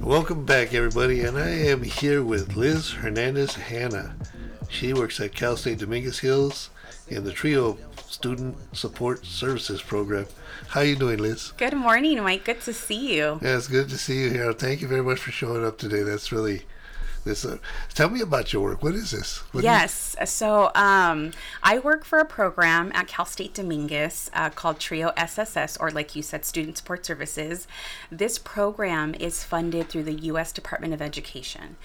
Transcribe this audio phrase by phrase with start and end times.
[0.00, 4.16] Welcome back, everybody, and I am here with Liz Hernandez Hanna.
[4.70, 6.70] She works at Cal State Dominguez Hills
[7.08, 7.76] in the TRIO
[8.08, 10.26] Student Support Services Program.
[10.68, 11.52] How you doing, Liz?
[11.56, 12.44] Good morning, Mike.
[12.44, 13.38] Good to see you.
[13.42, 14.52] Yeah, it's good to see you here.
[14.52, 16.02] Thank you very much for showing up today.
[16.02, 16.62] That's really
[17.24, 17.44] this.
[17.44, 17.58] Uh,
[17.92, 18.82] tell me about your work.
[18.82, 19.38] What is this?
[19.52, 20.16] What do you- Yes.
[20.24, 25.76] So um, I work for a program at Cal State Dominguez uh, called TRIO SSS,
[25.76, 27.68] or like you said, Student Support Services.
[28.10, 30.52] This program is funded through the U.S.
[30.52, 31.76] Department of Education.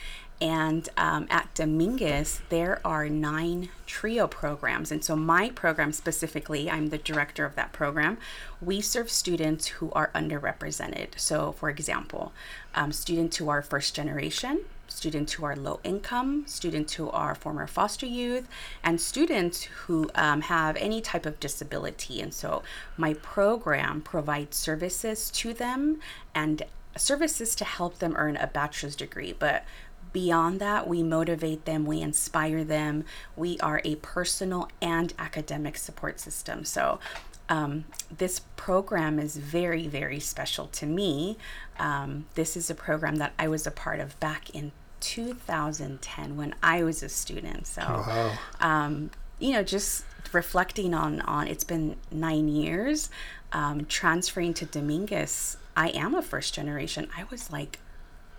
[0.44, 4.92] And um, at Dominguez, there are nine TRIO programs.
[4.92, 8.18] And so, my program specifically, I'm the director of that program.
[8.60, 11.18] We serve students who are underrepresented.
[11.18, 12.34] So, for example,
[12.76, 17.66] um, students who are first generation, students who are low income, students who are former
[17.66, 18.46] foster youth,
[18.84, 22.20] and students who um, have any type of disability.
[22.20, 22.64] And so
[22.98, 26.02] my program provides services to them
[26.36, 26.64] and
[26.98, 29.34] services to help them earn a bachelor's degree.
[29.34, 29.64] But
[30.14, 33.04] beyond that, we motivate them, we inspire them.
[33.36, 36.64] We are a personal and academic support system.
[36.64, 37.00] So
[37.50, 41.38] um, this program is very, very special to me.
[41.78, 46.56] Um, this is a program that I was a part of back in 2010 when
[46.64, 47.68] I was a student.
[47.68, 48.38] So, Wow.
[48.62, 53.10] um, you know, just reflecting on on it's been nine years.
[53.52, 57.10] Um, transferring to Dominguez, I am a first generation.
[57.16, 57.80] I was like,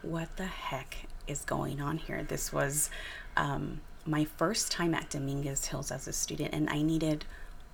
[0.02, 2.22] what the heck is going on here?
[2.22, 2.91] This was
[3.36, 7.25] um, my first time at Dominguez Hills as a student, and I needed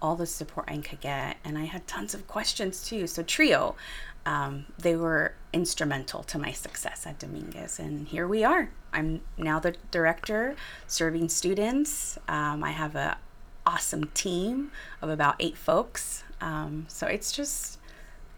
[0.03, 1.37] all the support I could get.
[1.45, 3.07] And I had tons of questions too.
[3.07, 3.77] So, Trio,
[4.25, 7.79] um, they were instrumental to my success at Dominguez.
[7.79, 8.71] And here we are.
[8.93, 10.57] I'm now the director
[10.87, 12.19] serving students.
[12.29, 13.19] Um, I have a
[13.67, 14.73] awesome team
[15.03, 16.25] of about eight folks.
[16.41, 17.79] Um, so it's just,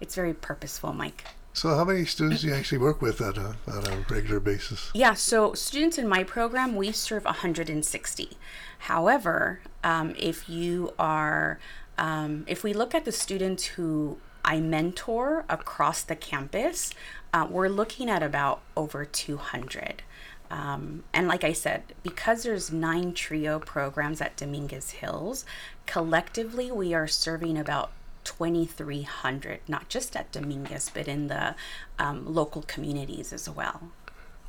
[0.00, 1.24] it's very purposeful, Mike.
[1.54, 4.90] So, how many students do you actually work with on a, on a regular basis?
[4.94, 8.30] Yeah, so students in my program, we serve 160.
[8.78, 11.58] However, um, if you are,
[11.98, 16.92] um, if we look at the students who I mentor across the campus,
[17.34, 20.02] uh, we're looking at about over 200.
[20.50, 25.44] Um, and like I said, because there's nine TRIO programs at Dominguez Hills,
[25.86, 27.90] collectively we are serving about
[28.24, 31.54] 2,300, not just at Dominguez, but in the
[31.98, 33.90] um, local communities as well.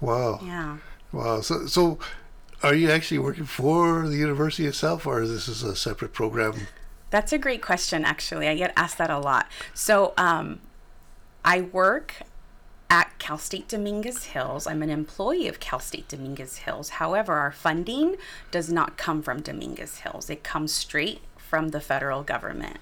[0.01, 0.39] Wow.
[0.43, 0.77] Yeah.
[1.11, 1.41] Wow.
[1.41, 1.99] So, so
[2.61, 6.67] are you actually working for the university itself, or is this is a separate program?
[7.09, 8.47] That's a great question, actually.
[8.47, 9.47] I get asked that a lot.
[9.73, 10.61] So, um,
[11.45, 12.23] I work
[12.89, 14.65] at Cal State Dominguez Hills.
[14.67, 16.89] I'm an employee of Cal State Dominguez Hills.
[16.89, 18.15] However, our funding
[18.51, 22.77] does not come from Dominguez Hills, it comes straight from the federal government.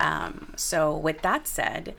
[0.00, 1.94] Um, so, with that said,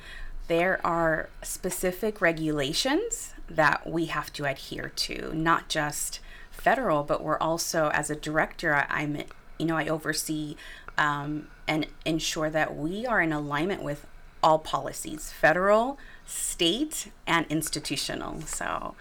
[0.47, 6.19] there are specific regulations that we have to adhere to, not just
[6.51, 9.23] federal, but we're also, as a director, I, I'm,
[9.57, 10.55] you know, I oversee
[10.97, 14.05] um, and ensure that we are in alignment with
[14.41, 18.41] all policies, federal, state, and institutional.
[18.41, 18.95] So,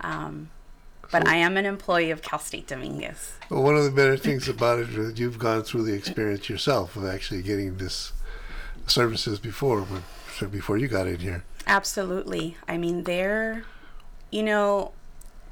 [0.00, 0.50] um,
[1.10, 3.32] but I am an employee of Cal State Dominguez.
[3.50, 6.48] Well, one of the better things about it is that you've gone through the experience
[6.48, 8.12] yourself of actually getting this
[8.86, 9.86] services before,
[10.50, 11.44] before you got in here.
[11.66, 12.56] Absolutely.
[12.68, 13.64] I mean, they're,
[14.30, 14.92] you know,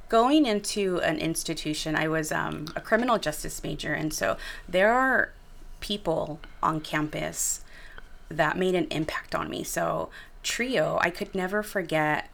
[0.08, 4.36] going into an institution, I was um, a criminal justice major, and so
[4.68, 5.32] there are
[5.80, 7.64] people on campus
[8.28, 9.64] that made an impact on me.
[9.64, 10.10] So,
[10.42, 12.28] Trio, I could never forget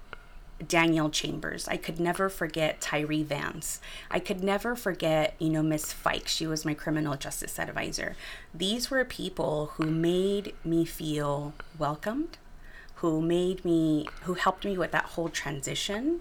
[0.66, 1.69] Danielle Chambers.
[1.69, 3.80] I could never forget Tyree Vance.
[4.10, 6.26] I could never forget, you know, Miss Fike.
[6.26, 8.16] She was my criminal justice advisor.
[8.52, 12.38] These were people who made me feel welcomed,
[12.96, 16.20] who made me, who helped me with that whole transition.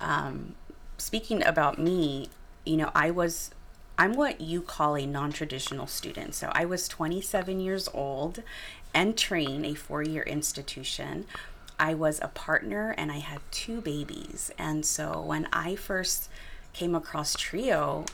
[0.00, 0.54] Um,
[0.96, 2.30] speaking about me,
[2.64, 3.50] you know, I was,
[3.98, 6.34] I'm what you call a non traditional student.
[6.34, 8.42] So I was 27 years old,
[8.94, 11.26] entering a four year institution.
[11.78, 14.50] I was a partner and I had two babies.
[14.58, 16.28] And so when I first
[16.72, 18.04] came across Trio,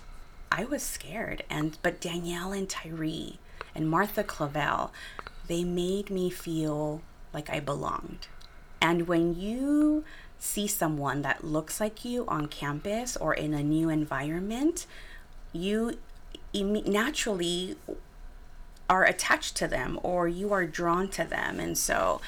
[0.50, 1.44] I was scared.
[1.50, 3.38] And but Danielle and Tyree
[3.74, 4.92] and Martha Clavel,
[5.46, 7.02] they made me feel
[7.32, 8.28] like I belonged.
[8.80, 10.04] And when you
[10.38, 14.86] see someone that looks like you on campus or in a new environment,
[15.52, 15.98] you
[16.54, 17.76] naturally
[18.88, 21.60] are attached to them or you are drawn to them.
[21.60, 22.20] And so,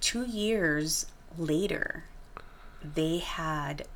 [0.00, 1.06] two years
[1.36, 2.04] later,
[2.82, 3.86] they had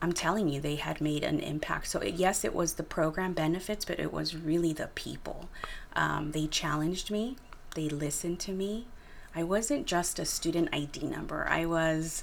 [0.00, 1.88] I'm telling you, they had made an impact.
[1.88, 5.48] So, yes, it was the program benefits, but it was really the people.
[5.94, 7.36] Um, they challenged me,
[7.74, 8.86] they listened to me.
[9.34, 11.46] I wasn't just a student ID number.
[11.48, 12.22] I was,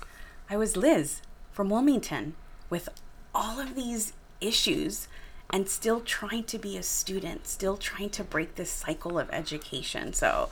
[0.50, 1.22] I was Liz
[1.52, 2.36] from Wilmington
[2.70, 2.90] with
[3.34, 5.08] all of these issues
[5.50, 10.14] and still trying to be a student, still trying to break this cycle of education.
[10.14, 10.50] So,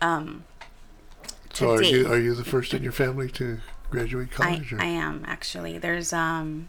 [0.00, 0.44] um,
[1.56, 3.60] So are date- you are you the first in your family to
[3.90, 4.72] graduate college?
[4.72, 5.78] or- I am actually.
[5.78, 6.68] There's um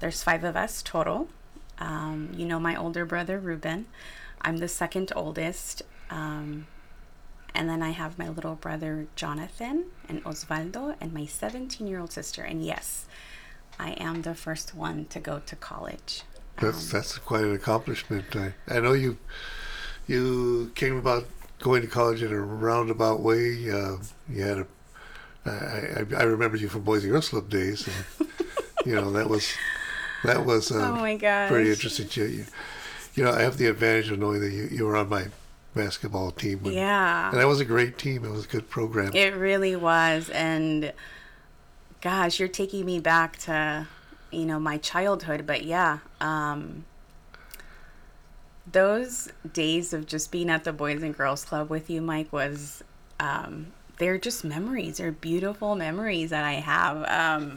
[0.00, 1.28] there's five of us total.
[1.78, 3.86] Um, you know my older brother Ruben.
[4.42, 5.82] I'm the second oldest.
[6.10, 6.66] Um,
[7.54, 12.12] and then I have my little brother Jonathan and Osvaldo and my 17 year old
[12.12, 12.42] sister.
[12.42, 13.06] And yes,
[13.78, 16.22] I am the first one to go to college.
[16.58, 18.36] That's that's quite an accomplishment.
[18.36, 19.16] I, I know you
[20.06, 21.26] you came about
[21.60, 23.70] going to college in a roundabout way.
[23.70, 23.96] Uh,
[24.28, 24.66] you had a
[25.46, 28.28] I, I, I remember you from Boys and Girls Club days, and
[28.84, 29.52] you know that was
[30.24, 31.48] that was uh, Oh my gosh.
[31.48, 32.08] pretty interesting.
[32.12, 32.44] You, you,
[33.14, 35.26] you know, I have the advantage of knowing that you, you were on my
[35.74, 36.62] basketball team.
[36.62, 37.30] When, Yeah.
[37.30, 38.24] and that was a great team.
[38.24, 39.12] It was a good program.
[39.14, 40.28] It really was.
[40.30, 40.92] And
[42.02, 43.88] gosh, you're taking me back to,
[44.30, 45.46] you know, my childhood.
[45.46, 46.84] But yeah, um,
[48.72, 52.82] those days of just being at the Boys and Girls Club with you, Mike, was,
[53.18, 53.68] um,
[53.98, 54.98] they're just memories.
[54.98, 57.04] They're beautiful memories that I have.
[57.08, 57.56] Um,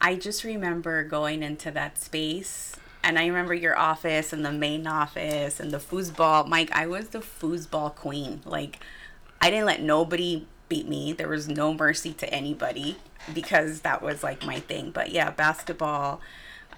[0.00, 2.76] I just remember going into that space.
[3.04, 6.46] And I remember your office and the main office and the foosball.
[6.46, 8.42] Mike, I was the foosball queen.
[8.44, 8.78] Like,
[9.40, 11.12] I didn't let nobody beat me.
[11.12, 12.96] There was no mercy to anybody
[13.34, 14.92] because that was like my thing.
[14.92, 16.20] But yeah, basketball,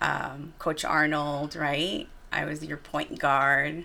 [0.01, 2.09] um, Coach Arnold, right?
[2.35, 3.85] I was your point guard.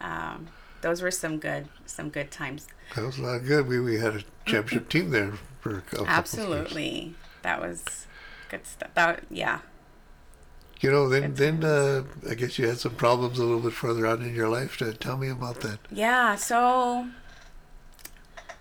[0.00, 0.48] Um,
[0.82, 2.66] those were some good, some good times.
[2.94, 3.66] That was a lot of good.
[3.66, 6.18] We we had a championship team there for a couple of years.
[6.18, 8.06] Absolutely, that was
[8.48, 8.90] good stuff.
[8.94, 9.60] That yeah,
[10.80, 14.06] You know, then then uh, I guess you had some problems a little bit further
[14.06, 14.76] on in your life.
[14.78, 15.78] To tell me about that.
[15.90, 17.08] Yeah, so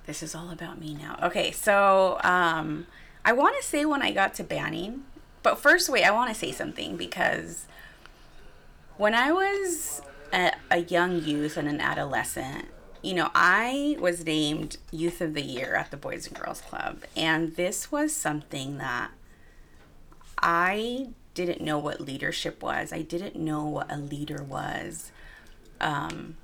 [0.06, 1.18] this is all about me now.
[1.22, 2.88] Okay, so um,
[3.24, 5.04] I want to say when I got to Banning,
[5.44, 7.68] but first, wait, I want to say something because
[8.98, 10.02] when I was
[10.34, 12.66] a, a young youth and an adolescent,
[13.02, 17.04] you know, I was named Youth of the Year at the Boys and Girls Club,
[17.16, 19.12] and this was something that
[20.42, 22.92] I didn't know what leadership was.
[22.92, 25.12] I didn't know what a leader was.
[25.80, 26.38] Um,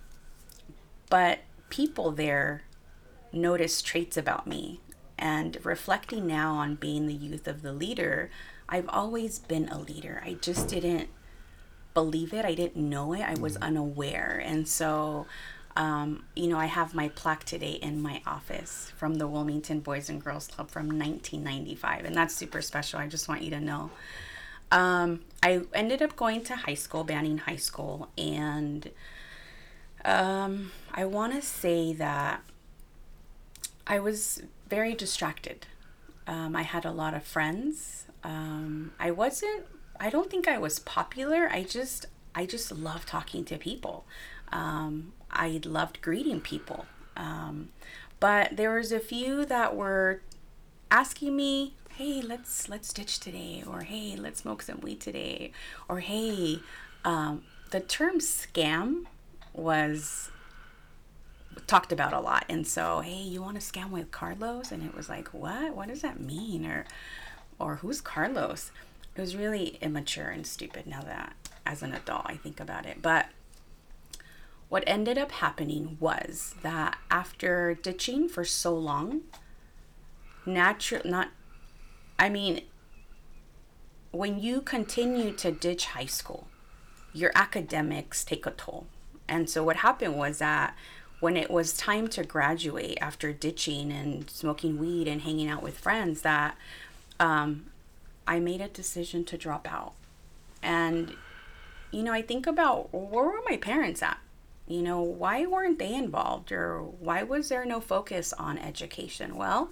[1.10, 1.40] but
[1.70, 2.64] people there
[3.32, 4.82] noticed traits about me.
[5.18, 8.30] And reflecting now on being the youth of the leader,
[8.68, 10.22] I've always been a leader.
[10.26, 11.10] I just didn't
[11.94, 12.46] believe it.
[12.46, 13.22] I didn't know it.
[13.22, 14.42] I was unaware.
[14.44, 15.26] And so,
[15.76, 20.10] um, you know, I have my plaque today in my office from the Wilmington Boys
[20.10, 22.06] and Girls Club from 1995.
[22.06, 23.00] And that's super special.
[23.00, 23.92] I just want you to know.
[24.72, 28.90] Um, I ended up going to high school, Banning High School, and
[30.06, 32.42] um, I want to say that
[33.86, 35.68] I was very distracted.
[36.26, 38.06] Um, I had a lot of friends.
[38.24, 39.66] Um, I wasn't.
[40.02, 41.48] I don't think I was popular.
[41.50, 42.08] I just.
[42.34, 44.06] I just loved talking to people.
[44.54, 46.86] Um, I loved greeting people.
[47.18, 47.70] Um,
[48.22, 50.22] but there was a few that were
[50.90, 55.52] asking me, "Hey, let's let's ditch today," or "Hey, let's smoke some weed today,"
[55.90, 56.62] or "Hey."
[57.04, 59.06] Um, the term scam
[59.54, 60.30] was
[61.68, 62.46] talked about a lot.
[62.50, 64.72] And so, hey, you want to scam with Carlos?
[64.72, 65.76] And it was like, what?
[65.76, 66.66] What does that mean?
[66.66, 66.86] Or,
[67.60, 68.72] or who's Carlos?
[69.16, 73.02] It was really immature and stupid now that, as an adult, I think about it.
[73.02, 73.28] But
[74.70, 79.22] what ended up happening was that after ditching for so long,
[80.46, 81.30] natural, not,
[82.18, 82.62] I mean,
[84.12, 86.48] when you continue to ditch high school,
[87.14, 88.88] your academics take a toll.
[89.28, 90.76] And so what happened was that
[91.20, 95.78] when it was time to graduate after ditching and smoking weed and hanging out with
[95.78, 96.58] friends, that
[97.20, 97.71] um,
[98.32, 99.92] I made a decision to drop out.
[100.64, 101.18] And,
[101.92, 104.20] you know, I think about where were my parents at?
[104.70, 109.36] You know, why weren't they involved or why was there no focus on education?
[109.36, 109.72] Well,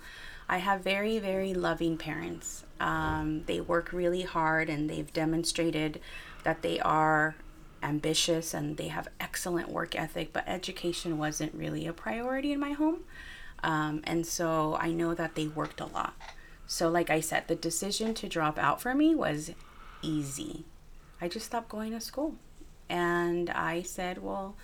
[0.50, 2.66] I have very, very loving parents.
[2.82, 6.02] Um, they work really hard and they've demonstrated
[6.44, 7.36] that they are
[7.82, 12.74] ambitious and they have excellent work ethic, but education wasn't really a priority in my
[12.74, 13.06] home.
[13.64, 16.14] Um, and so I know that they worked a lot.
[16.72, 19.52] So, like I said, the decision to drop out for me was
[20.04, 20.66] easy.
[21.20, 22.36] I just stopped going to school.
[22.88, 24.56] And I said, well,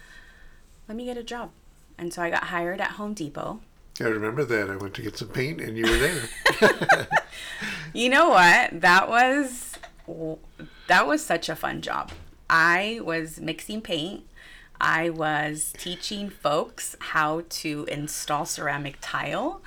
[0.88, 1.50] let me get a job.
[1.98, 3.60] And so I got hired at Home Depot.
[4.00, 4.70] I remember that.
[4.70, 7.08] I went to get some paint and you were there.
[7.96, 8.82] You know what?
[8.82, 9.80] That was
[10.88, 12.12] that was such a fun job.
[12.50, 14.26] I was mixing paint.
[14.82, 19.62] I was teaching folks how to install ceramic tile.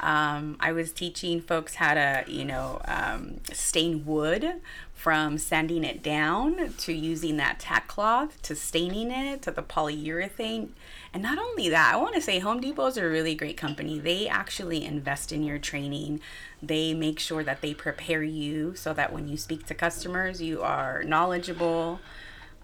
[0.00, 4.60] Um, I was teaching folks how to, you know, um, stain wood
[4.94, 10.70] from sanding it down to using that tack cloth to staining it to the polyurethane.
[11.12, 13.98] And not only that, I want to say Home Depot is a really great company.
[13.98, 16.20] They actually invest in your training.
[16.62, 20.62] They make sure that they prepare you so that when you speak to customers, you
[20.62, 22.00] are knowledgeable.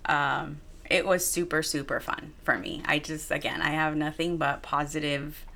[0.06, 0.60] Um,
[0.90, 2.82] it was super, super fun for me.
[2.84, 5.46] I just, again, I have nothing but positive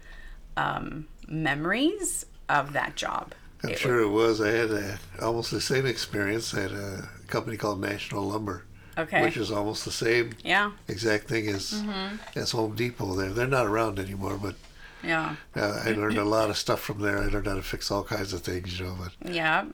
[0.57, 3.35] um, memories of that job.
[3.63, 4.41] I'm It sure it was.
[4.41, 8.65] I had a, almost the same experience at a company called National Lumber,
[8.97, 9.23] Okay.
[9.23, 10.73] which is almost the same yeah.
[10.89, 12.39] exact thing as Mm-hmm.
[12.39, 13.15] as Home Depot.
[13.15, 14.55] There, they're not around anymore, but
[15.03, 15.37] Yeah.
[15.57, 17.19] uh, I learned a lot of stuff from there.
[17.19, 18.97] I learned how to fix all kinds of things, you know.
[18.99, 19.67] But Yeah.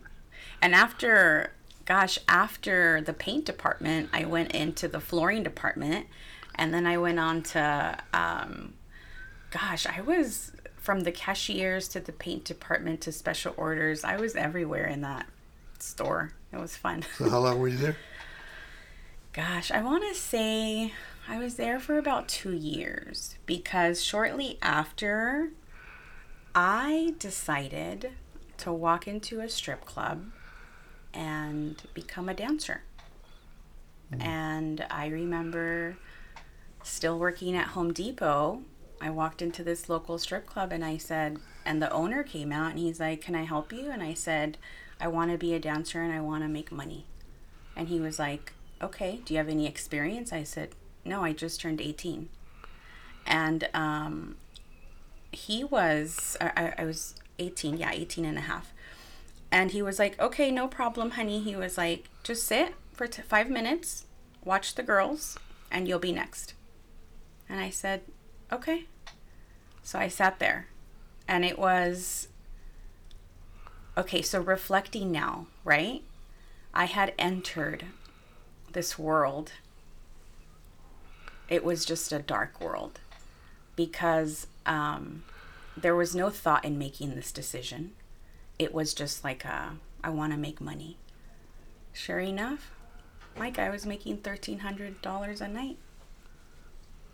[0.62, 1.52] And after,
[1.84, 6.06] gosh, after the paint department, I went into the flooring department.
[6.54, 8.75] And then I went on to, um,
[9.50, 10.52] gosh, I was
[10.84, 14.04] from the cashiers to the paint department to special orders.
[14.04, 15.26] I was everywhere in that
[15.78, 16.32] store.
[16.52, 17.04] It was fun.
[17.16, 17.96] so how long were you there?
[19.32, 20.92] Gosh, I want to say
[21.26, 25.52] I was there for about two years because shortly after,
[26.54, 28.10] I decided
[28.58, 30.26] to walk into a strip club
[31.14, 32.82] and become a dancer.
[34.12, 34.22] Mm.
[34.22, 35.96] And I remember
[36.82, 38.60] still working at Home Depot.
[39.04, 42.70] I walked into this local strip club and I said, and the owner came out
[42.70, 43.90] and he's like, Can I help you?
[43.90, 44.56] And I said,
[44.99, 47.04] I want to be a dancer and I want to make money.
[47.76, 50.32] And he was like, Okay, do you have any experience?
[50.32, 50.70] I said,
[51.04, 52.30] No, I just turned 18.
[53.26, 54.37] And um,
[55.32, 58.73] he was, I, I- was 18, yeah, 18 and a half.
[59.50, 61.40] And he was like, Okay, no problem, honey.
[61.40, 64.06] He was like, Just sit for t- five minutes,
[64.46, 65.38] watch the girls,
[65.70, 66.54] and you'll be next.
[67.50, 68.00] And I said,
[68.50, 68.84] Okay.
[69.84, 70.66] So I sat there.
[71.28, 72.28] And it was,
[73.96, 76.02] okay, so reflecting now, right?
[76.72, 77.84] I had entered
[78.72, 79.52] this world.
[81.48, 82.98] It was just a dark world
[83.76, 85.22] because um,
[85.76, 87.92] there was no thought in making this decision.
[88.58, 90.96] It was just like, a, I want to make money.
[91.92, 92.70] Sure enough,
[93.36, 95.78] my guy was making $1,300 a night.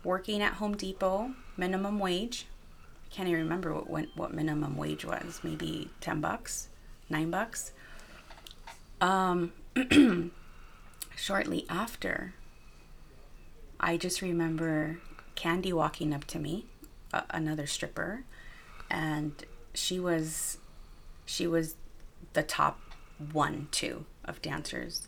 [0.03, 2.47] Working at Home Depot, minimum wage.
[3.11, 5.41] Can't even remember what, what, what minimum wage was.
[5.43, 6.69] Maybe 10 bucks,
[7.09, 7.73] 9 bucks.
[9.01, 9.51] Um,
[11.15, 12.33] shortly after,
[13.79, 14.99] I just remember
[15.35, 16.65] Candy walking up to me,
[17.11, 18.23] a another stripper,
[18.89, 19.33] and
[19.73, 20.57] she was
[21.25, 21.75] she was
[22.33, 22.79] the top
[23.31, 25.07] one two of dancers.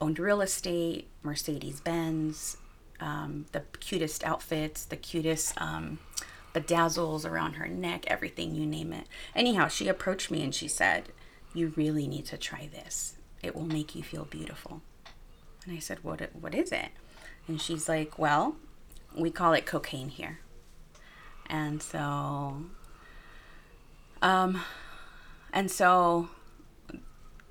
[0.00, 2.56] Owned real estate, Mercedes Benz,
[3.00, 5.98] um, the cutest outfits, the cutest um,
[6.54, 9.06] bedazzles around her neck, everything you name it.
[9.34, 11.12] Anyhow, she approached me and she said,
[11.54, 13.16] "You really need to try this.
[13.42, 14.82] It will make you feel beautiful."
[15.64, 16.20] And I said, "What?
[16.34, 16.90] What is it?"
[17.48, 18.56] And she's like, "Well,
[19.16, 20.40] we call it cocaine here."
[21.46, 22.64] And so,
[24.22, 24.62] um,
[25.52, 26.28] and so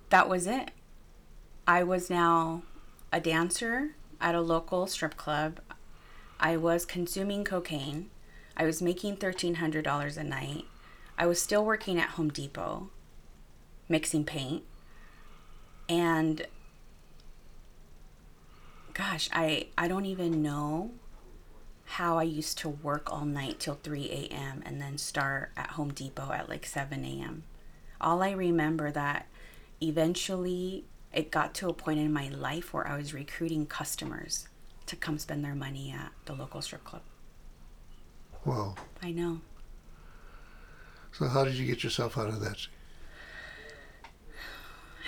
[0.10, 0.72] that was it.
[1.68, 2.64] I was now
[3.14, 5.60] a dancer at a local strip club.
[6.40, 8.10] I was consuming cocaine.
[8.62, 10.66] I was making $1,300 a night.
[11.18, 12.92] I was still working at Home Depot,
[13.90, 14.62] mixing paint.
[15.90, 16.46] And
[18.94, 20.92] gosh, I, I don't even know
[21.86, 24.62] how I used to work all night till 3 a.m.
[24.64, 27.42] and then start at Home Depot at like 7 a.m.
[28.00, 29.26] All I remember that
[29.82, 34.48] eventually it got to a point in my life where I was recruiting customers
[34.86, 37.02] to come spend their money at the local strip club.
[38.46, 38.76] Wow.
[39.02, 39.42] I know.
[41.12, 42.68] So how did you get yourself out of that?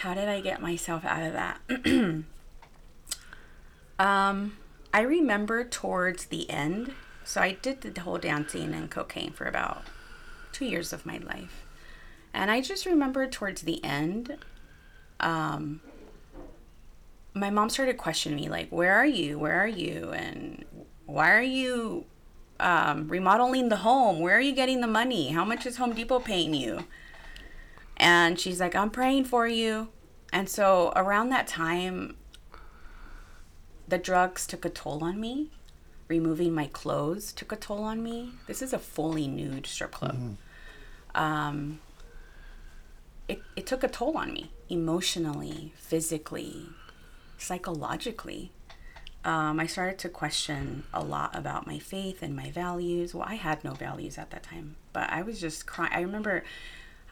[0.01, 1.61] How did I get myself out of that?
[3.99, 4.57] um,
[4.93, 9.83] I remember towards the end, so I did the whole dancing and cocaine for about
[10.51, 11.65] two years of my life.
[12.33, 14.37] And I just remember towards the end,
[15.19, 15.81] um,
[17.33, 19.39] my mom started questioning me, like, where are you?
[19.39, 20.11] Where are you?
[20.11, 20.65] And
[21.05, 22.05] why are you
[22.59, 24.19] um, remodeling the home?
[24.19, 25.29] Where are you getting the money?
[25.29, 26.85] How much is Home Depot paying you?
[27.97, 29.89] And she's like, I'm praying for you.
[30.31, 32.15] And so around that time,
[33.87, 35.51] the drugs took a toll on me.
[36.07, 38.33] removing my clothes took a toll on me.
[38.47, 40.37] This is a fully nude strip club.
[41.15, 41.79] Um,
[43.27, 46.67] it, it took a toll on me emotionally, physically,
[47.37, 48.51] psychologically.
[49.25, 53.13] Um, I started to question a lot about my faith and my values.
[53.13, 55.93] Well, I had no values at that time, but I was just crying.
[55.93, 56.43] I remember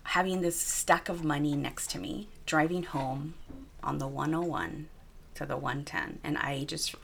[0.03, 3.35] having this stack of money next to me, driving home
[3.81, 4.89] on the 101
[5.35, 6.95] to the 110, and I just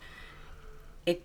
[1.06, 1.24] it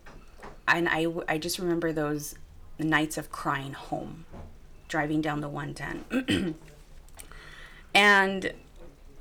[0.68, 2.36] and I I just remember those
[2.78, 4.26] nights of crying home,
[4.86, 6.54] driving down the 110.
[7.94, 8.52] and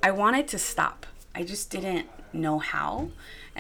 [0.03, 1.08] I wanted to stop.
[1.34, 3.10] I just didn't know how.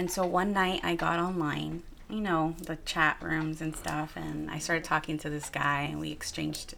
[0.01, 4.49] And so one night I got online, you know, the chat rooms and stuff, and
[4.49, 6.73] I started talking to this guy, and we exchanged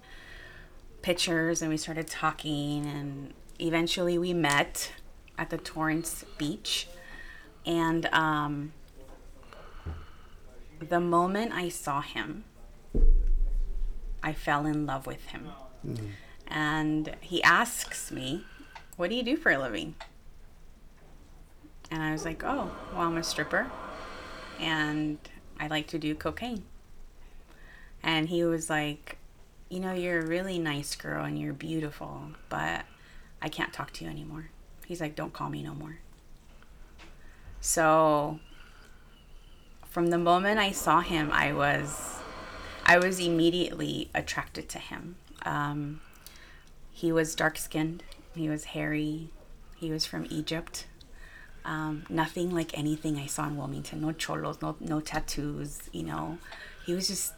[1.02, 4.92] pictures and we started talking, and eventually we met
[5.38, 6.90] at the Torrance Beach.
[7.66, 8.74] And um,
[10.82, 12.44] the moment I saw him,
[14.22, 15.48] I fell in love with him.
[16.46, 18.44] And he asks me,
[18.98, 19.96] What do you do for a living?
[21.94, 23.70] And I was like, Oh, well, I'm a stripper
[24.60, 25.20] and
[25.60, 26.64] I like to do cocaine.
[28.02, 29.18] And he was like,
[29.70, 32.86] You know, you're a really nice girl and you're beautiful, but
[33.44, 34.50] I can't talk to you anymore.
[34.88, 36.00] He's like, Don't call me no more.
[37.62, 38.40] So
[39.88, 42.18] from the moment I saw him, I was
[42.88, 45.18] I was immediately attracted to him.
[45.46, 46.02] Um,
[46.92, 48.02] he was dark skinned.
[48.36, 49.30] He was hairy.
[49.76, 50.88] He was from Egypt.
[51.66, 54.02] Um, nothing like anything I saw in Wilmington.
[54.02, 55.80] No cholos, no no tattoos.
[55.94, 56.38] You know,
[56.86, 57.34] he was just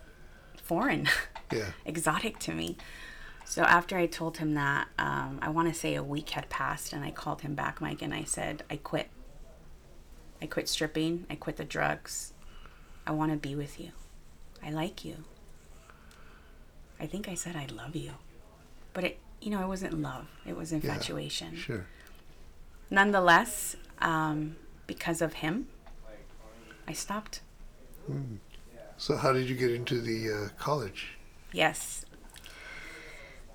[0.64, 1.08] foreign,
[1.52, 1.72] Yeah.
[1.86, 2.78] exotic to me.
[3.46, 6.92] So after I told him that, um, I want to say a week had passed,
[6.94, 9.10] and I called him back, Mike, and I said, I quit.
[10.42, 11.28] I quit stripping.
[11.30, 12.34] I quit the drugs.
[13.06, 13.92] I want to be with you.
[14.64, 15.24] I like you.
[17.00, 18.14] I think I said I love you.
[18.94, 20.28] But it, you know, it wasn't love.
[20.46, 21.56] It was infatuation.
[21.56, 21.86] Sure.
[22.90, 24.56] Nonetheless, um,
[24.88, 25.68] because of him,
[26.88, 27.42] I stopped.
[28.98, 31.18] So how did you get into the uh, college?
[31.52, 32.06] Yes.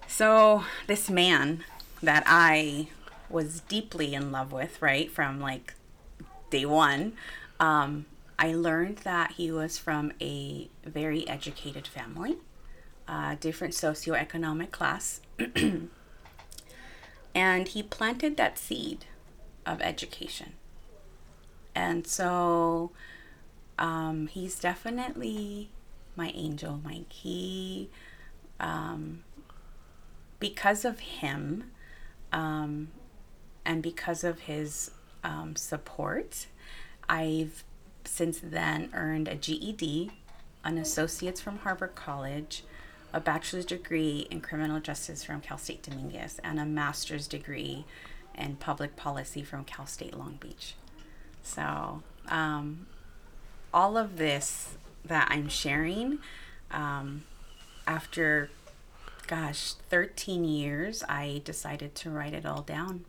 [0.06, 1.64] So this man
[2.02, 2.88] that I
[3.28, 5.74] was deeply in love with, right, from like
[6.50, 7.12] day one,
[7.60, 8.06] um,
[8.38, 12.38] I learned that he was from a very educated family,
[13.06, 15.20] uh, different socioeconomic class,
[17.34, 19.04] and he planted that seed
[19.70, 20.54] of education.
[21.74, 22.90] And so
[23.78, 25.70] um, he's definitely
[26.16, 27.12] my angel, Mike.
[27.12, 27.88] He,
[28.58, 29.22] um,
[30.38, 31.70] because of him,
[32.32, 32.88] um,
[33.64, 34.90] and because of his
[35.22, 36.46] um, support,
[37.08, 37.64] I've
[38.04, 40.10] since then earned a GED,
[40.64, 42.64] an associate's from Harbor College,
[43.12, 47.84] a bachelor's degree in criminal justice from Cal State Dominguez, and a master's degree
[48.36, 50.74] in public policy from Cal State Long Beach.
[51.42, 52.86] So, um,
[53.72, 56.18] all of this that I'm sharing,
[56.70, 57.24] um,
[57.86, 58.50] after,
[59.26, 63.04] gosh, 13 years, I decided to write it all down.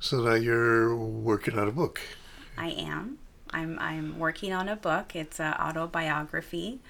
[0.00, 2.00] So now you're working on a book.
[2.56, 3.18] I am.
[3.50, 5.16] I'm I'm working on a book.
[5.16, 6.80] It's an autobiography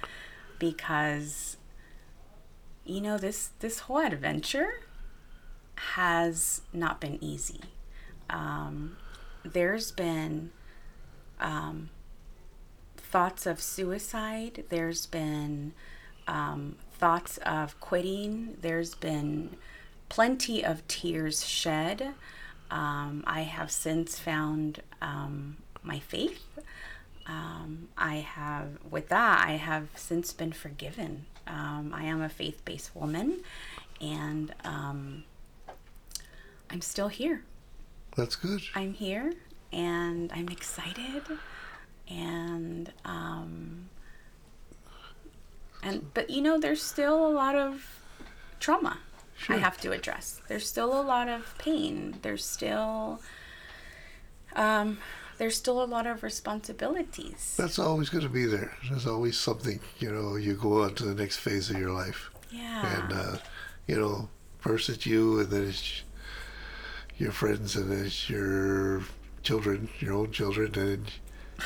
[0.59, 1.57] because
[2.85, 4.81] you know this this whole adventure
[5.95, 7.61] has not been easy.
[8.31, 8.97] Um,
[9.45, 10.51] there's been
[11.41, 11.91] um,
[12.97, 14.65] thoughts of suicide.
[14.69, 15.73] There's been
[16.27, 18.57] um, thoughts of quitting.
[18.61, 19.57] There's been
[20.09, 22.15] plenty of tears shed.
[22.71, 26.45] Um, I have since found um, my faith.
[27.27, 31.27] Um, I have, with that, I have since been forgiven.
[31.47, 33.41] I am a faith based woman
[34.01, 35.25] and um,
[36.71, 37.43] I'm still here.
[38.17, 38.63] That's good.
[38.75, 39.33] I'm here
[39.73, 41.23] and I'm excited
[42.09, 43.89] and um
[45.83, 48.01] and but you know there's still a lot of
[48.61, 48.99] trauma
[49.49, 50.41] I have to address.
[50.49, 52.17] There's still a lot of pain.
[52.23, 53.21] There's still
[54.57, 54.99] um
[55.39, 57.55] there's still a lot of responsibilities.
[57.57, 58.75] That's always going to be there.
[58.89, 62.31] There's always something, you know, you go on to the next phase of your life.
[62.51, 63.03] Yeah.
[63.03, 63.37] And, uh,
[63.87, 64.29] you know,
[64.59, 66.03] first it's you, and then it's
[67.19, 69.03] your friends, and it's your
[69.43, 71.11] children, your own children, and,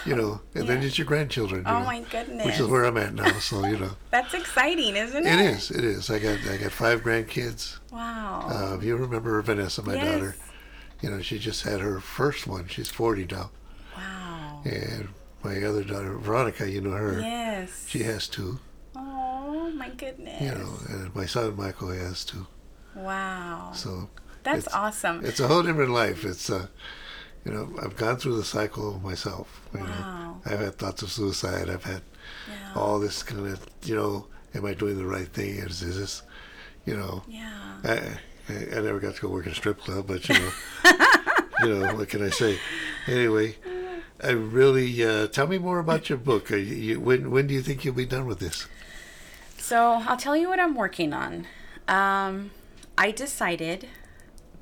[0.06, 1.62] you know, and then it's your grandchildren.
[1.62, 2.46] you oh know, my goodness.
[2.46, 3.90] Which is where I'm at now, so, you know.
[4.10, 5.32] That's exciting, isn't it?
[5.32, 6.10] It is, it is.
[6.10, 7.78] I got I got five grandkids.
[7.90, 8.46] Wow.
[8.48, 10.12] Uh, you remember Vanessa, my yes.
[10.12, 10.36] daughter.
[11.02, 12.68] You know, she just had her first one.
[12.68, 13.50] She's 40 now.
[13.96, 14.62] Wow.
[14.64, 15.08] And
[15.42, 17.20] my other daughter, Veronica, you know her.
[17.20, 17.86] Yes.
[17.88, 18.60] She has two.
[18.94, 20.40] Oh my goodness.
[20.40, 22.46] You know, and my son Michael has two.
[22.94, 23.72] Wow.
[23.74, 24.08] So
[24.42, 25.24] That's it's- awesome.
[25.24, 26.24] it's a whole different life.
[26.24, 26.66] It's uh,
[27.44, 29.60] you know, I've gone through the cycle myself.
[29.74, 29.86] You Wow.
[29.86, 31.68] know, I've had thoughts of suicide.
[31.68, 32.02] I've had
[32.48, 32.80] yeah.
[32.80, 35.56] all this kind of, you know, am I doing the right thing?
[35.56, 36.22] Is, is this,
[36.86, 37.50] you know, yeah.
[37.84, 37.92] I,
[38.48, 40.50] I, I never got to go work in a strip club, but you know,
[41.62, 42.58] you know, what can I say?
[43.08, 43.56] Anyway,
[44.22, 46.50] I really uh, tell me more about your book.
[46.50, 48.68] You, you, when when do you think you'll be done with this?
[49.58, 51.46] So I'll tell you what I'm working on.
[51.88, 52.50] Um,
[52.96, 53.88] I decided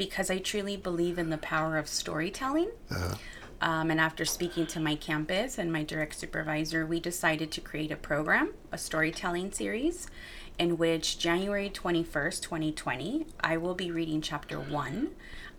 [0.00, 2.70] because I truly believe in the power of storytelling.
[2.90, 3.16] Uh,
[3.60, 7.90] Um, and after speaking to my campus and my direct supervisor, we decided to create
[7.92, 10.06] a program, a storytelling series,
[10.58, 15.10] in which January 21st, 2020, I will be reading chapter one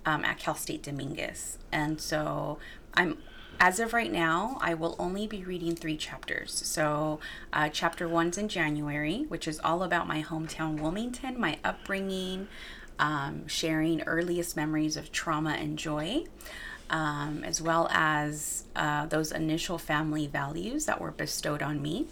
[0.08, 1.60] um, at Cal State Dominguez.
[1.72, 2.58] And so
[2.96, 3.20] I'm,
[3.60, 6.52] as of right now, I will only be reading three chapters.
[6.66, 7.20] So
[7.54, 12.48] uh, chapter one's in January, which is all about my hometown, Wilmington, my upbringing,
[13.02, 16.24] um, sharing earliest memories of trauma and joy
[16.92, 22.06] um, as well as uh, those initial family values that were bestowed on me.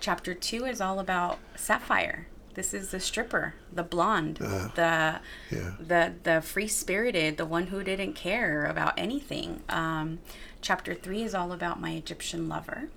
[0.00, 2.28] Chapter two is all about Sapphire.
[2.54, 4.36] This is the stripper, the blonde,
[4.74, 5.20] the
[5.50, 5.72] yeah.
[5.80, 9.62] the the free spirited, the one who didn't care about anything.
[9.68, 10.18] Um,
[10.60, 12.88] chapter three is all about my Egyptian lover.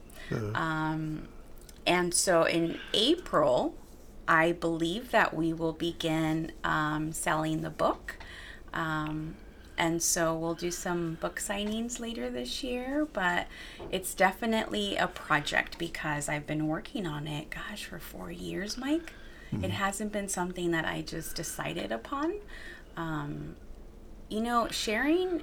[0.56, 1.28] Um,
[1.86, 3.76] and so in April,
[4.32, 8.16] I believe that we will begin um, selling the book.
[8.74, 9.36] Um,
[9.78, 13.48] and so we'll do some book signings later this year, but
[13.92, 19.12] it's definitely a project because I've been working on it, gosh, for four years, Mike.
[19.52, 22.36] It hasn't been something that I just decided upon.
[22.96, 23.58] Um,
[24.30, 25.42] you know, sharing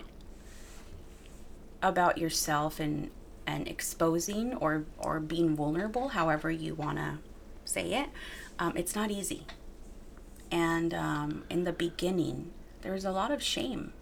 [1.83, 3.11] about yourself and
[3.47, 7.19] and exposing or or being vulnerable, however you want to
[7.67, 8.09] say it,
[8.59, 9.47] um, it's not easy.
[10.51, 13.93] And um, in the beginning, there was a lot of shame,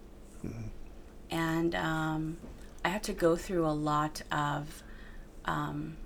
[1.31, 2.37] and um,
[2.85, 4.83] I had to go through a lot of.
[5.45, 5.97] Um,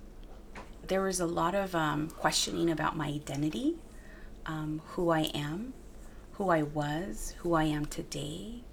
[0.87, 3.77] there was a lot of um, questioning about my identity,
[4.47, 5.73] um, who I am,
[6.33, 8.65] who I was, who I am today,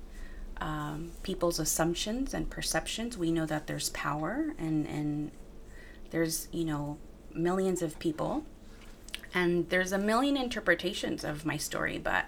[0.59, 3.17] um, people's assumptions and perceptions.
[3.17, 5.31] We know that there's power and, and
[6.09, 6.97] there's, you know,
[7.35, 8.45] millions of people.
[9.33, 12.25] And there's a million interpretations of my story, but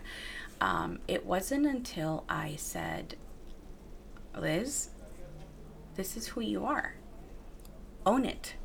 [0.61, 3.15] um, it wasn't until I said,
[4.37, 4.89] Liz,
[5.95, 6.95] this is who you are.
[8.05, 8.55] Own it.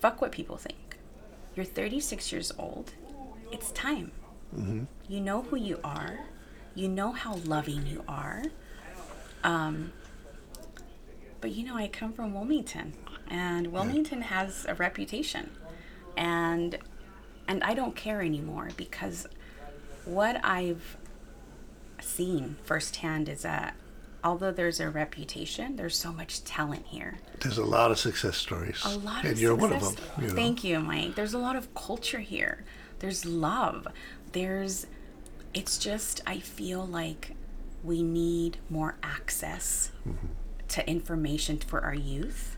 [0.00, 0.96] Fuck what people think.
[1.54, 2.92] You're 36 years old.
[3.52, 4.12] It's time.
[5.08, 6.20] You know who you are.
[6.74, 8.44] You know how loving you are.
[9.44, 9.92] Um,
[11.40, 12.94] but you know, I come from Wilmington,
[13.28, 15.50] and Wilmington has a reputation,
[16.16, 16.78] and
[17.50, 19.26] and I don't care anymore because
[20.04, 20.96] what I've
[22.00, 23.74] seen firsthand is that
[24.22, 27.18] although there's a reputation, there's so much talent here.
[27.40, 30.22] There's a lot of success stories, A lot and of you're one of success them.
[30.22, 30.34] You know?
[30.34, 31.16] Thank you, Mike.
[31.16, 32.64] There's a lot of culture here.
[33.00, 33.88] There's love.
[34.30, 34.86] There's
[35.52, 37.34] it's just I feel like
[37.82, 40.28] we need more access mm-hmm.
[40.68, 42.56] to information for our youth.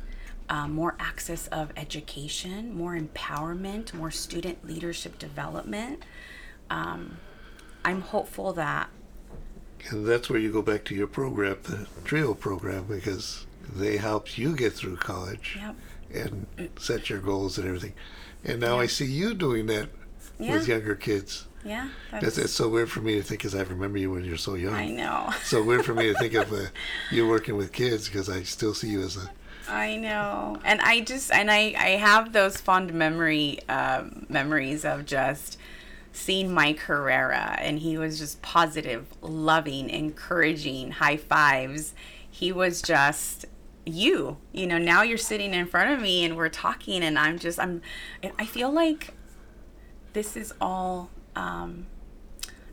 [0.49, 6.03] Um, more access of education, more empowerment, more student leadership development.
[6.69, 7.17] Um,
[7.85, 8.91] I'm hopeful that
[9.91, 14.37] And that's where you go back to your program, the TRIO program, because they helped
[14.39, 15.75] you get through college Yep.
[16.15, 16.47] and
[16.79, 17.95] set your goals and everything.
[18.45, 19.89] And now I see you doing that
[20.39, 21.47] with younger kids.
[21.65, 24.37] yeah, that's, it's so weird for me to think, because I remember you when you're
[24.37, 24.75] so young.
[24.75, 25.31] I know.
[25.45, 26.67] so weird for me to think of uh,
[27.11, 29.31] you working with kids because I still see you as a
[29.73, 35.07] I know, and I just and I I have those fond memory um, memories of
[35.07, 35.59] just
[36.13, 41.95] seeing Mike Herrera, and he was just positive, loving, encouraging, high fives.
[42.31, 43.47] He was just
[43.87, 44.37] you.
[44.53, 47.59] You know, now you're sitting in front of me and we're talking, and I'm just
[47.59, 47.81] I'm.
[48.39, 49.15] I feel like
[50.13, 51.09] this is all.
[51.35, 51.87] Um,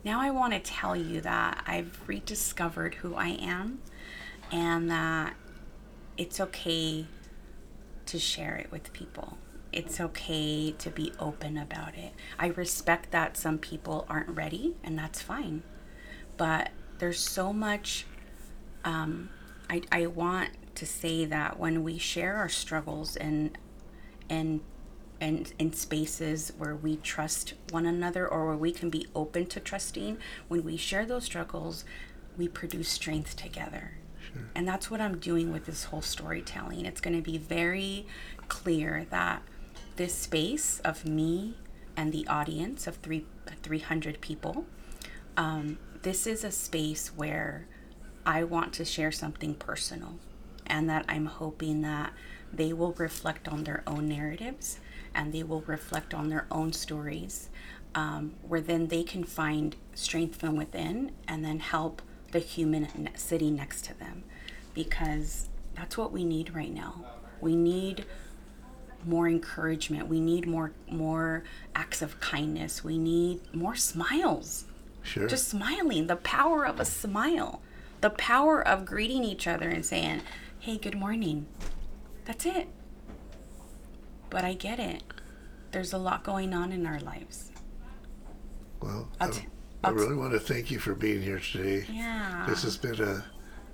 [0.04, 3.80] now I want to tell you that I've rediscovered who I am,
[4.52, 5.34] and that
[6.20, 7.06] it's okay
[8.04, 9.38] to share it with people.
[9.72, 12.12] It's okay to be open about it.
[12.38, 15.62] I respect that some people aren't ready, and that's fine.
[16.36, 18.04] But there's so much.
[18.84, 19.30] Um,
[19.70, 23.56] I, I want to say that when we share our struggles and
[24.28, 24.60] and
[25.22, 29.60] and in spaces where we trust one another or where we can be open to
[29.60, 31.86] trusting, when we share those struggles,
[32.36, 33.99] we produce strength together.
[34.54, 36.86] And that's what I'm doing with this whole storytelling.
[36.86, 38.06] It's going to be very
[38.48, 39.42] clear that
[39.96, 41.56] this space of me
[41.96, 43.26] and the audience of three,
[43.62, 44.66] 300 people,
[45.36, 47.66] um, this is a space where
[48.24, 50.18] I want to share something personal
[50.66, 52.12] and that I'm hoping that
[52.52, 54.78] they will reflect on their own narratives
[55.14, 57.50] and they will reflect on their own stories,
[57.94, 63.56] um, where then they can find strength from within and then help the human sitting
[63.56, 64.24] next to them
[64.74, 67.04] because that's what we need right now.
[67.40, 68.04] We need
[69.04, 70.08] more encouragement.
[70.08, 72.84] We need more more acts of kindness.
[72.84, 74.64] We need more smiles.
[75.02, 75.26] Sure.
[75.26, 77.62] Just smiling, the power of a smile,
[78.02, 80.20] the power of greeting each other and saying,
[80.58, 81.46] "Hey, good morning."
[82.26, 82.68] That's it.
[84.28, 85.02] But I get it.
[85.72, 87.50] There's a lot going on in our lives.
[88.80, 89.46] well, t-
[89.82, 91.86] I really want to thank you for being here today.
[91.90, 92.44] Yeah.
[92.48, 93.24] This has been a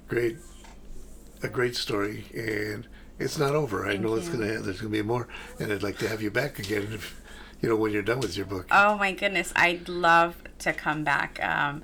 [0.09, 0.37] great,
[1.42, 2.87] a great story, and
[3.19, 3.85] it's not over.
[3.85, 5.27] I Thank know it's gonna there's gonna be more,
[5.59, 7.21] and I'd like to have you back again, if,
[7.61, 8.69] you know, when you're done with your book.
[8.71, 11.42] Oh my goodness, I'd love to come back.
[11.42, 11.83] Um,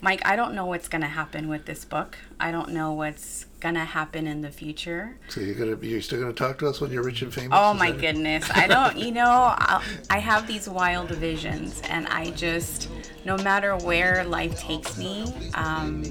[0.00, 2.18] Mike, I don't know what's going to happen with this book.
[2.38, 5.16] I don't know what's going to happen in the future.
[5.28, 7.50] so you're gonna you're still gonna talk to us when you're rich and famous.
[7.60, 8.48] Oh Is my goodness.
[8.54, 12.88] I don't, you know, I'll, I have these wild visions, and I just,
[13.24, 16.04] no matter where life takes me, um,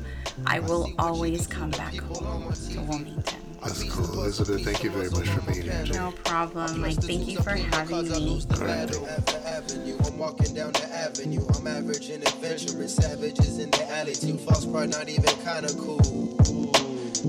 [0.45, 3.39] I will always come back home to Wilmington.
[3.63, 4.65] That's cool, Elizabeth.
[4.65, 5.97] Thank you very much for being here today.
[5.97, 6.81] No problem.
[6.81, 8.43] Like, thank you for having me.
[8.51, 11.43] All right, thank- After avenue, I'm walking down the avenue.
[11.55, 14.13] I'm average and adventurous, savages in the alley.
[14.13, 16.35] Too false pride, not even kinda cool.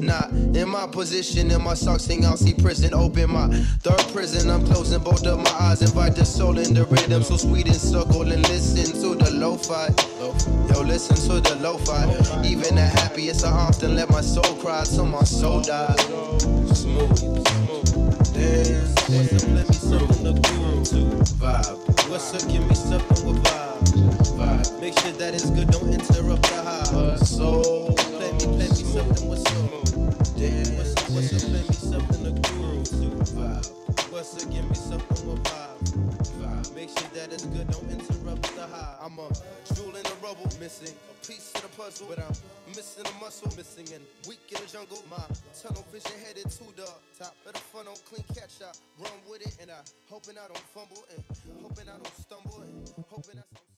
[0.01, 3.49] Nah, in my position, in my socks, hang out, see prison, open my
[3.81, 4.51] third prison.
[4.51, 7.23] I'm closing both of my eyes, invite the soul in the rhythm.
[7.23, 9.89] So sweet and circle and listen to the lo-fi.
[10.73, 12.05] Yo, listen to the lo-fi.
[12.47, 16.01] Even the happiest, I often let my soul cry till my soul dies.
[16.77, 18.35] Smooth, smooth.
[18.35, 20.43] Dance, dance, let me something
[20.85, 21.17] to.
[21.41, 22.11] Vibe.
[22.11, 24.37] What's up, give me something with vibe.
[24.37, 24.81] Vibe.
[24.81, 27.17] Make sure that it's good, don't interrupt the high.
[27.17, 27.95] So,
[28.55, 29.83] play me, something with soul.
[30.39, 32.87] Dance, what's up, what's up, play me something to groove.
[34.13, 36.75] What's up, give me something with vibe.
[36.75, 38.97] Make sure that it's good, don't interrupt the high.
[39.01, 39.29] I'm a
[39.75, 42.35] jewel in the rubble, missing a piece of the puzzle, but I'm
[42.69, 45.03] missing a muscle, missing and weak in the jungle.
[45.11, 45.25] My
[45.57, 48.61] tunnel vision headed to the top of the funnel, clean catch.
[48.61, 49.81] I run with it, and I
[50.11, 51.25] hoping I don't fumble, and
[51.63, 53.76] hoping I don't stumble, and hoping I.